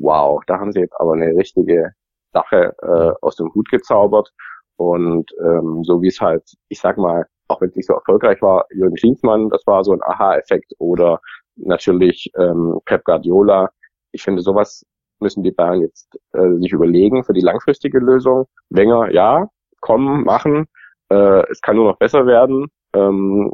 [0.00, 1.92] wow, da haben sie jetzt aber eine richtige
[2.32, 4.32] Sache äh, aus dem Hut gezaubert.
[4.76, 8.40] Und ähm, so wie es halt, ich sag mal, auch wenn es nicht so erfolgreich
[8.42, 11.20] war, Jürgen Klinsmann, das war so ein Aha-Effekt oder
[11.56, 13.70] natürlich ähm, Pep Guardiola.
[14.12, 14.84] Ich finde, sowas
[15.20, 18.46] müssen die Bayern jetzt äh, sich überlegen für die langfristige Lösung.
[18.70, 19.48] Wenger, ja,
[19.80, 20.66] kommen, machen.
[21.10, 22.66] Äh, es kann nur noch besser werden.
[22.92, 23.52] Ähm,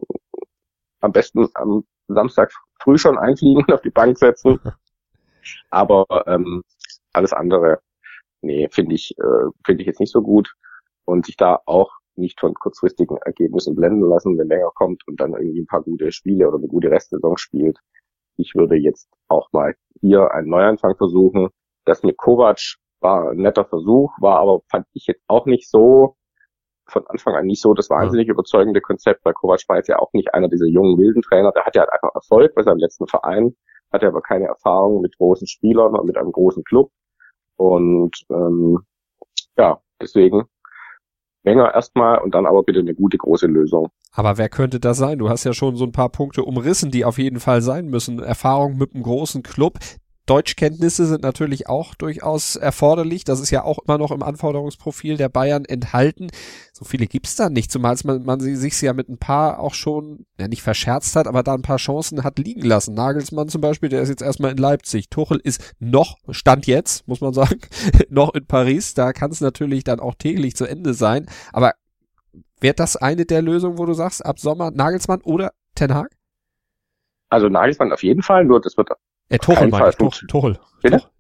[1.01, 2.53] am besten am Samstag
[2.83, 4.61] früh schon einfliegen, auf die Bank setzen
[5.71, 6.63] Aber ähm,
[7.13, 7.81] alles andere,
[8.43, 10.55] nee, finde ich, äh, finde ich jetzt nicht so gut.
[11.05, 15.33] Und sich da auch nicht von kurzfristigen Ergebnissen blenden lassen, wenn länger kommt und dann
[15.33, 17.79] irgendwie ein paar gute Spiele oder eine gute Restsaison spielt.
[18.37, 21.49] Ich würde jetzt auch mal hier einen Neuanfang versuchen.
[21.85, 22.59] Das mit Kovac
[23.01, 26.17] war ein netter Versuch, war aber, fand ich jetzt auch nicht so,
[26.87, 30.13] von Anfang an nicht so das wahnsinnig überzeugende Konzept, weil Kovac war jetzt ja auch
[30.13, 33.07] nicht einer dieser jungen wilden Trainer, der hat ja halt einfach Erfolg bei seinem letzten
[33.07, 33.55] Verein
[33.95, 36.91] hatte aber keine Erfahrung mit großen Spielern und mit einem großen Club.
[37.57, 38.81] Und ähm,
[39.57, 40.45] ja, deswegen
[41.45, 43.89] länger erstmal und dann aber bitte eine gute große Lösung.
[44.13, 45.19] Aber wer könnte das sein?
[45.19, 48.19] Du hast ja schon so ein paar Punkte umrissen, die auf jeden Fall sein müssen.
[48.21, 49.79] Erfahrung mit einem großen Club.
[50.27, 53.25] Deutschkenntnisse sind natürlich auch durchaus erforderlich.
[53.25, 56.29] Das ist ja auch immer noch im Anforderungsprofil der Bayern enthalten.
[56.73, 60.25] So viele gibt's da nicht, zumal man, man sich ja mit ein paar auch schon,
[60.41, 62.95] ja nicht verscherzt hat, aber da ein paar Chancen hat liegen lassen.
[62.95, 65.11] Nagelsmann zum Beispiel, der ist jetzt erstmal in Leipzig.
[65.11, 67.61] Tuchel ist noch, Stand jetzt, muss man sagen,
[68.09, 68.95] noch in Paris.
[68.95, 71.27] Da kann es natürlich dann auch täglich zu Ende sein.
[71.53, 71.75] Aber
[72.61, 76.09] wäre das eine der Lösungen, wo du sagst, ab Sommer Nagelsmann oder Ten Hag?
[77.29, 78.89] Also Nagelsmann auf jeden Fall, nur das wird
[79.29, 80.29] äh, Tuchel meine ich, Tuchel.
[80.29, 80.59] Tuchel,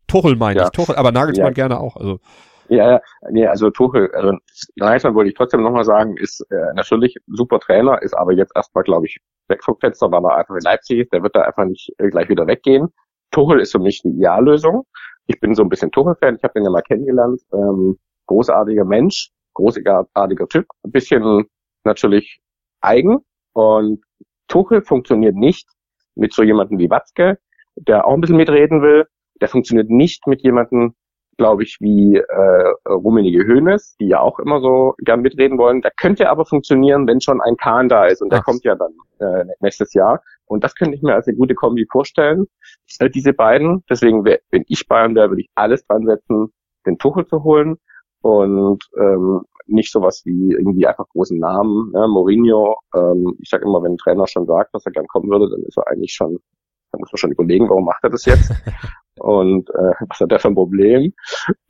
[0.06, 0.64] Tuchel meine ja.
[0.66, 1.52] ich, Tuchel, aber Nagelsmann ja.
[1.52, 1.96] gerne auch.
[1.96, 2.20] Also
[2.68, 4.38] ja, nee, also Tuchel, also
[4.76, 8.84] Nagelsmann wollte ich trotzdem nochmal sagen, ist äh, natürlich super Trainer, ist aber jetzt erstmal,
[8.84, 11.66] glaube ich, weg vom Fenster, weil er einfach in Leipzig ist, der wird da einfach
[11.66, 12.88] nicht äh, gleich wieder weggehen.
[13.32, 14.86] Tuchel ist für mich die Ideallösung.
[15.26, 17.40] Ich bin so ein bisschen Tuchel-Fan, ich habe den ja mal kennengelernt.
[17.52, 21.44] Ähm, großartiger Mensch, großartiger Typ, ein bisschen
[21.84, 22.40] natürlich
[22.80, 23.18] eigen
[23.52, 24.02] und
[24.48, 25.68] Tuchel funktioniert nicht
[26.14, 27.38] mit so jemandem wie Watzke,
[27.76, 29.06] der auch ein bisschen mitreden will.
[29.40, 30.94] Der funktioniert nicht mit jemandem,
[31.37, 35.82] glaube ich, wie äh, Rummenige Höhnes, die ja auch immer so gern mitreden wollen.
[35.82, 38.44] Der könnte aber funktionieren, wenn schon ein Kahn da ist und der Ach.
[38.44, 40.22] kommt ja dann äh, nächstes Jahr.
[40.46, 42.46] Und das könnte ich mir als eine gute Kombi vorstellen,
[43.00, 43.82] äh, diese beiden.
[43.90, 46.52] Deswegen, wär, wenn ich Bayern wäre, würde ich alles dran setzen,
[46.87, 47.76] den Tuchel zu holen
[48.20, 51.90] und ähm, nicht sowas wie irgendwie einfach großen Namen.
[51.92, 52.06] Ne?
[52.08, 55.48] Mourinho, ähm, ich sage immer, wenn ein Trainer schon sagt, dass er gern kommen würde,
[55.50, 56.38] dann ist er eigentlich schon,
[56.94, 58.50] da muss man schon überlegen, warum macht er das jetzt?
[59.18, 61.12] und äh, was hat er für ein Problem?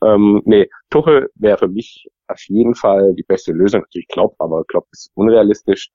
[0.03, 3.81] Ähm, nee, Tuchel wäre für mich auf jeden Fall die beste Lösung.
[3.83, 5.91] Natürlich Klopp, aber Klopp ist unrealistisch.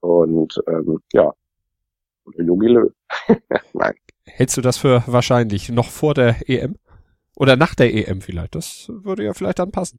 [0.00, 1.32] Und ähm, ja,
[2.36, 2.92] Jogi Löw.
[3.72, 3.94] Nein.
[4.24, 6.76] Hältst du das für wahrscheinlich noch vor der EM?
[7.36, 8.54] Oder nach der EM vielleicht?
[8.54, 9.98] Das würde ja vielleicht dann passen.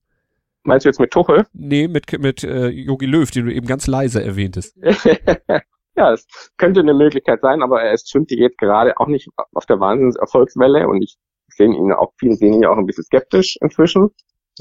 [0.63, 1.45] Meinst du jetzt mit Tuchel?
[1.53, 4.77] Nee, mit mit äh, Jogi Löw, den du eben ganz leise erwähntest.
[5.95, 6.25] ja, es
[6.57, 10.87] könnte eine Möglichkeit sein, aber er ist schwimmt jetzt gerade auch nicht auf der Wahnsinns-Erfolgswelle
[10.87, 11.17] und ich
[11.49, 14.09] sehe ihn auch, viele sehen ihn ja auch ein bisschen skeptisch inzwischen,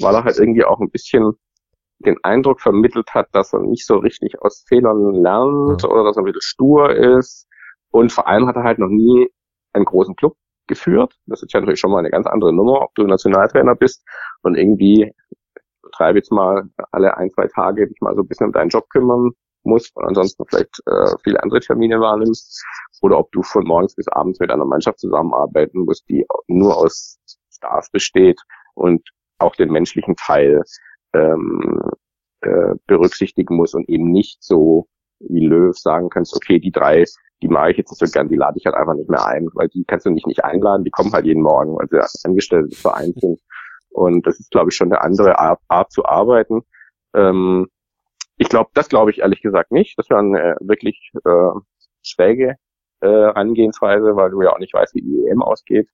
[0.01, 1.33] weil er halt irgendwie auch ein bisschen
[2.01, 6.23] den Eindruck vermittelt hat, dass er nicht so richtig aus Fehlern lernt oder dass er
[6.23, 7.47] ein bisschen stur ist.
[7.91, 9.29] Und vor allem hat er halt noch nie
[9.75, 10.35] einen großen Club
[10.67, 11.15] geführt.
[11.27, 14.03] Das ist ja natürlich schon mal eine ganz andere Nummer, ob du Nationaltrainer bist
[14.43, 15.13] und irgendwie
[15.93, 18.89] treibe jetzt mal alle ein, zwei Tage dich mal so ein bisschen um deinen Job
[18.89, 19.33] kümmern
[19.65, 22.65] musst und ansonsten vielleicht äh, viele andere Termine wahrnimmst
[23.03, 27.19] oder ob du von morgens bis abends mit einer Mannschaft zusammenarbeiten musst, die nur aus
[27.51, 28.41] Stars besteht
[28.75, 30.63] und auch den menschlichen Teil
[31.15, 31.81] ähm,
[32.43, 34.87] äh, berücksichtigen muss und eben nicht so
[35.21, 37.05] wie Löw sagen kannst, okay, die drei,
[37.43, 39.49] die mache ich jetzt nicht so gern, die lade ich halt einfach nicht mehr ein,
[39.55, 42.69] weil die kannst du nicht nicht einladen, die kommen halt jeden Morgen, weil sie Angestellte
[42.69, 43.41] des Vereins sind.
[43.91, 46.63] Und das ist, glaube ich, schon eine andere Art, Art zu arbeiten.
[47.15, 47.67] Ähm,
[48.41, 49.99] ich glaube, das glaube ich ehrlich gesagt nicht.
[49.99, 51.61] Das wäre eine wirklich äh,
[52.03, 52.57] schräge
[53.01, 55.89] äh, Herangehensweise, weil du ja auch nicht weißt, wie die EM ausgeht.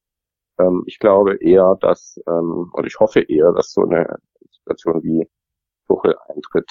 [0.60, 4.18] Ähm, ich glaube eher, dass, ähm, und ich hoffe eher, dass so eine
[4.52, 5.28] Situation wie
[5.88, 6.70] Tuchel eintritt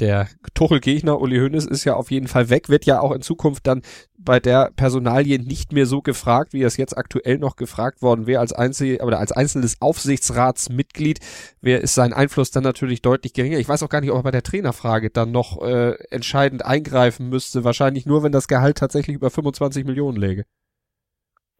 [0.00, 3.66] der Tuchel-Gegner Uli Hoeneß ist ja auf jeden Fall weg, wird ja auch in Zukunft
[3.66, 3.82] dann
[4.18, 8.40] bei der Personalie nicht mehr so gefragt, wie es jetzt aktuell noch gefragt worden wäre
[8.40, 11.20] als Einzel oder als einzelnes Aufsichtsratsmitglied,
[11.60, 13.58] wer ist sein Einfluss dann natürlich deutlich geringer.
[13.58, 17.28] Ich weiß auch gar nicht, ob er bei der Trainerfrage dann noch äh, entscheidend eingreifen
[17.28, 17.64] müsste.
[17.64, 20.44] Wahrscheinlich nur, wenn das Gehalt tatsächlich über 25 Millionen läge.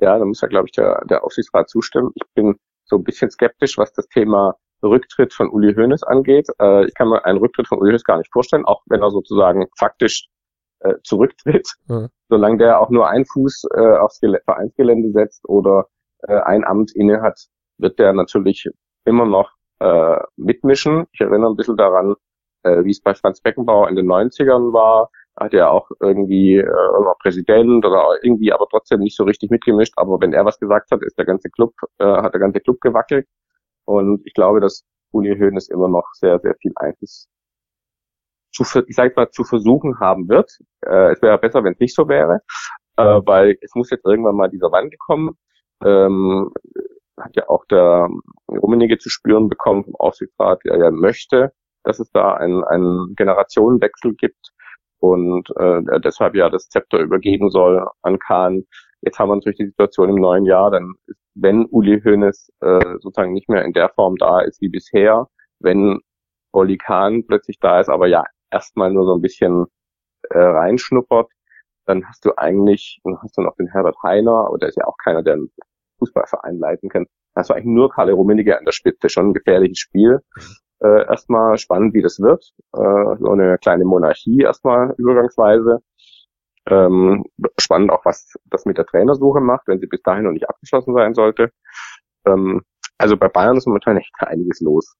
[0.01, 2.11] Ja, da muss ja, glaube ich, der, der Aufsichtsrat zustimmen.
[2.15, 6.49] Ich bin so ein bisschen skeptisch, was das Thema Rücktritt von Uli Hoeneß angeht.
[6.61, 9.11] Äh, ich kann mir einen Rücktritt von Uli Hoeneß gar nicht vorstellen, auch wenn er
[9.11, 10.29] sozusagen faktisch
[10.81, 11.69] äh, zurücktritt.
[11.87, 12.09] Mhm.
[12.29, 15.87] Solange der auch nur einen Fuß äh, aufs Gel Vereinsgelände setzt oder
[16.23, 17.41] äh, ein Amt inne hat,
[17.79, 18.69] wird der natürlich
[19.05, 21.07] immer noch äh, mitmischen.
[21.13, 22.15] Ich erinnere ein bisschen daran,
[22.63, 25.11] äh, wie es bei Franz Beckenbauer in den 90ern war.
[25.37, 29.95] Hat er auch irgendwie äh, war Präsident oder irgendwie aber trotzdem nicht so richtig mitgemischt.
[29.97, 32.81] Aber wenn er was gesagt hat, ist der ganze Club, äh, hat der ganze Club
[32.81, 33.27] gewackelt.
[33.89, 37.27] Und ich glaube, dass Uli Hoeneß immer noch sehr, sehr viel Einfluss
[38.53, 40.51] zu, ich sag mal, zu versuchen haben wird.
[40.83, 42.41] Äh, es wäre besser, wenn es nicht so wäre,
[42.99, 45.39] äh, weil es muss jetzt irgendwann mal dieser Wandel kommen.
[45.83, 46.53] Ähm,
[47.19, 48.11] hat ja auch der
[48.49, 54.15] Rummenigge zu spüren bekommen vom Aufsichtsrat, der ja möchte, dass es da einen, einen Generationenwechsel
[54.17, 54.53] gibt
[54.99, 58.65] und äh, deshalb ja das Zepter übergeben soll an Kahn.
[59.01, 62.99] Jetzt haben wir natürlich die Situation im neuen Jahr, dann ist, wenn Uli Hoeneß äh,
[63.01, 65.27] sozusagen nicht mehr in der Form da ist wie bisher,
[65.61, 66.01] wenn
[66.53, 69.67] Oli Kahn plötzlich da ist, aber ja erstmal nur so ein bisschen
[70.31, 71.31] äh, reinschnuppert,
[71.87, 74.87] dann hast du eigentlich, dann hast du noch den Herbert Heiner, aber der ist ja
[74.87, 75.51] auch keiner, der einen
[75.99, 77.07] Fußballverein leiten kann.
[77.35, 80.21] Da hast du eigentlich nur Karl Rummenigge an der Spitze, schon ein gefährliches Spiel.
[80.81, 82.53] Äh, erstmal spannend, wie das wird.
[82.73, 85.81] Äh, so eine kleine Monarchie erstmal übergangsweise.
[86.71, 87.25] Ähm,
[87.59, 90.95] spannend auch, was das mit der Trainersuche macht, wenn sie bis dahin noch nicht abgeschlossen
[90.95, 91.51] sein sollte.
[92.27, 92.63] Ähm,
[92.99, 94.97] also bei Bayern ist momentan echt einiges los.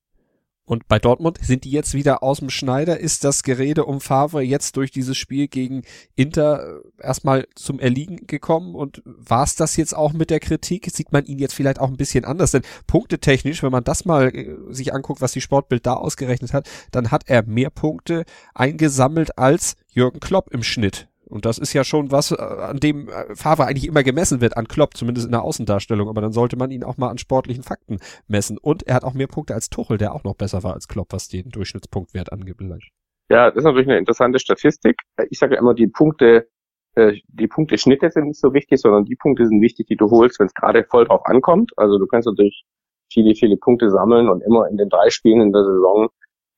[0.69, 2.99] Und bei Dortmund sind die jetzt wieder aus dem Schneider.
[2.99, 5.81] Ist das Gerede um Favre jetzt durch dieses Spiel gegen
[6.15, 8.75] Inter äh, erstmal zum Erliegen gekommen?
[8.75, 10.87] Und war es das jetzt auch mit der Kritik?
[10.91, 12.51] Sieht man ihn jetzt vielleicht auch ein bisschen anders?
[12.51, 16.69] Denn punktetechnisch, wenn man das mal äh, sich anguckt, was die Sportbild da ausgerechnet hat,
[16.91, 21.83] dann hat er mehr Punkte eingesammelt als Jürgen Klopp im Schnitt Und das ist ja
[21.83, 25.31] schon was, äh, an dem äh, Favre eigentlich immer gemessen wird, an Klopp, zumindest in
[25.31, 26.09] der Außendarstellung.
[26.09, 28.57] Aber dann sollte man ihn auch mal an sportlichen Fakten messen.
[28.57, 31.13] Und er hat auch mehr Punkte als Tuchel, der auch noch besser war als Klopp,
[31.13, 32.89] was den Durchschnittspunktwert angebelangt.
[33.29, 34.97] Ja, das ist natürlich eine interessante Statistik.
[35.29, 36.49] Ich sage ja immer, die Punkte,
[36.95, 40.39] äh, die Punkteschnitte sind nicht so wichtig, sondern die Punkte sind wichtig, die du holst,
[40.39, 41.71] wenn es gerade voll drauf ankommt.
[41.77, 42.63] Also du kannst natürlich
[43.11, 46.09] viele, viele Punkte sammeln und immer in den drei Spielen in der Saison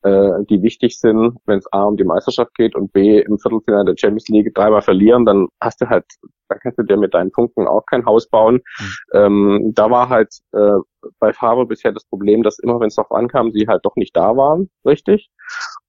[0.03, 3.85] äh, die wichtig sind, wenn es A um die Meisterschaft geht und B im Viertelfinale
[3.85, 6.05] der Champions League dreimal verlieren, dann hast du halt,
[6.49, 8.61] dann kannst du dir mit deinen Punkten auch kein Haus bauen.
[8.79, 8.93] Mhm.
[9.13, 10.79] Ähm, da war halt äh,
[11.19, 14.15] bei Favre bisher das Problem, dass immer wenn es darauf ankam, sie halt doch nicht
[14.15, 15.29] da waren, richtig.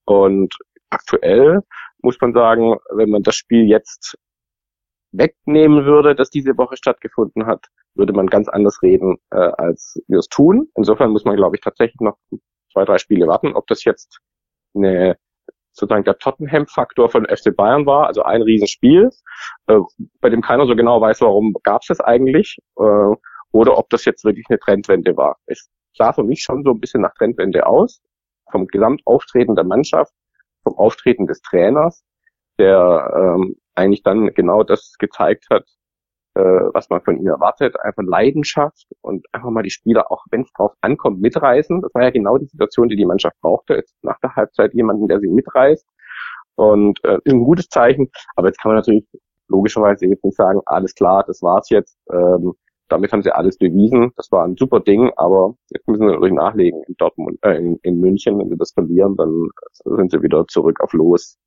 [0.04, 0.54] Und
[0.90, 1.60] aktuell
[2.02, 4.18] muss man sagen, wenn man das Spiel jetzt
[5.12, 10.18] wegnehmen würde, das diese Woche stattgefunden hat, würde man ganz anders reden, äh, als wir
[10.18, 10.68] es tun.
[10.74, 12.16] Insofern muss man, glaube ich, tatsächlich noch
[12.72, 14.20] zwei, drei Spiele warten, ob das jetzt
[14.74, 15.16] eine
[15.72, 19.10] sozusagen der Tottenham-Faktor von FC Bayern war, also ein Riesenspiel,
[19.68, 19.78] äh,
[20.20, 23.14] bei dem keiner so genau weiß, warum gab es das eigentlich, äh,
[23.52, 25.36] oder ob das jetzt wirklich eine Trendwende war.
[25.46, 28.02] Es sah für mich schon so ein bisschen nach Trendwende aus,
[28.50, 30.12] vom Gesamtauftreten der Mannschaft,
[30.62, 32.04] vom Auftreten des Trainers,
[32.58, 35.64] der ähm, eigentlich dann genau das gezeigt hat,
[36.34, 40.42] äh, was man von ihm erwartet, einfach Leidenschaft und einfach mal die Spieler, auch wenn
[40.42, 41.80] es drauf ankommt, mitreißen.
[41.82, 43.74] Das war ja genau die Situation, die die Mannschaft brauchte.
[43.74, 45.86] Jetzt nach der Halbzeit jemanden, der sie mitreißt
[46.56, 48.10] und äh, ein gutes Zeichen.
[48.36, 49.06] Aber jetzt kann man natürlich
[49.48, 51.98] logischerweise jetzt nicht sagen, alles klar, das war's jetzt.
[52.10, 52.54] Ähm,
[52.88, 54.12] damit haben sie alles bewiesen.
[54.16, 57.78] Das war ein super Ding, aber jetzt müssen sie natürlich nachlegen in Dortmund, äh, in,
[57.82, 58.38] in München.
[58.38, 59.48] Wenn sie das verlieren, dann
[59.84, 61.38] sind sie wieder zurück auf Los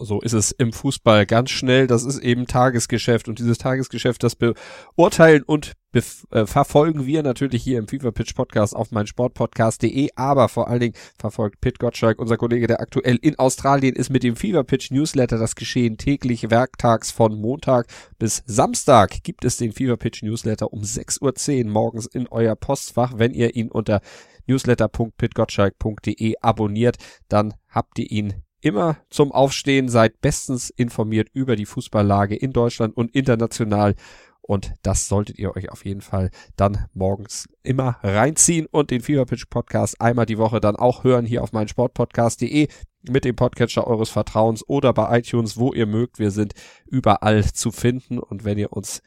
[0.00, 1.86] so ist es im Fußball ganz schnell.
[1.86, 7.78] Das ist eben Tagesgeschäft und dieses Tagesgeschäft, das beurteilen und äh, verfolgen wir natürlich hier
[7.78, 12.66] im FIFA Pitch Podcast auf meinsportpodcast.de, aber vor allen Dingen verfolgt Pit Gottschalk, unser Kollege,
[12.68, 15.38] der aktuell in Australien ist, mit dem FIFA Pitch Newsletter.
[15.38, 17.86] Das Geschehen täglich werktags von Montag
[18.18, 23.14] bis Samstag gibt es den FIFA Pitch Newsletter um 6.10 Uhr morgens in euer Postfach.
[23.16, 24.00] Wenn ihr ihn unter
[24.46, 26.96] newsletter.pitgottschalk.de abonniert,
[27.28, 32.96] dann habt ihr ihn immer zum Aufstehen, seid bestens informiert über die Fußballlage in Deutschland
[32.96, 33.94] und international.
[34.42, 39.24] Und das solltet ihr euch auf jeden Fall dann morgens immer reinziehen und den Fever
[39.24, 42.68] Pitch Podcast einmal die Woche dann auch hören hier auf meinsportpodcast.de
[43.08, 46.18] mit dem Podcatcher eures Vertrauens oder bei iTunes, wo ihr mögt.
[46.18, 46.54] Wir sind
[46.86, 49.02] überall zu finden und wenn ihr uns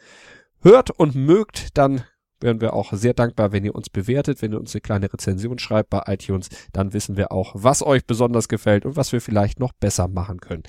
[0.62, 2.04] hört und mögt, dann
[2.44, 5.58] wären wir auch sehr dankbar, wenn ihr uns bewertet, wenn ihr uns eine kleine Rezension
[5.58, 6.50] schreibt bei iTunes.
[6.74, 10.40] Dann wissen wir auch, was euch besonders gefällt und was wir vielleicht noch besser machen
[10.40, 10.64] können.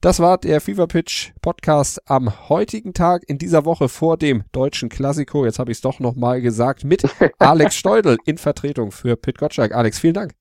[0.00, 4.88] Das war der Fever Pitch Podcast am heutigen Tag in dieser Woche vor dem deutschen
[4.88, 5.44] Klassiko.
[5.44, 7.02] Jetzt habe ich es doch nochmal gesagt mit
[7.38, 9.74] Alex Steudel in Vertretung für Pit Gottschalk.
[9.74, 10.39] Alex, vielen Dank.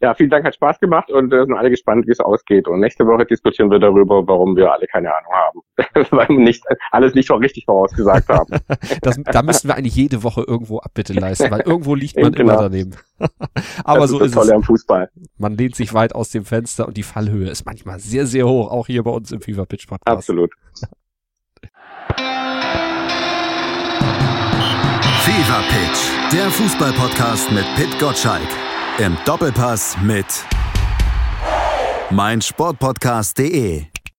[0.00, 2.66] Ja, vielen Dank, hat Spaß gemacht und äh, sind alle gespannt, wie es ausgeht.
[2.68, 5.60] Und nächste Woche diskutieren wir darüber, warum wir alle keine Ahnung haben.
[6.10, 8.58] Weil wir nicht, alles nicht richtig vorausgesagt haben.
[9.02, 12.54] das, da müssten wir eigentlich jede Woche irgendwo Abbitte leisten, weil irgendwo liegt man genau.
[12.54, 12.96] immer daneben.
[13.84, 14.50] Aber das so ist, ist es.
[14.50, 15.10] Am Fußball.
[15.38, 18.70] Man lehnt sich weit aus dem Fenster und die Fallhöhe ist manchmal sehr, sehr hoch,
[18.70, 20.16] auch hier bei uns im Fever Pitch Podcast.
[20.16, 20.52] Absolut.
[25.22, 28.63] Fever Pitch, der Fußballpodcast mit Pit Gottschalk.
[28.98, 30.26] Im Doppelpass mit
[32.10, 33.93] meinsportpodcast.de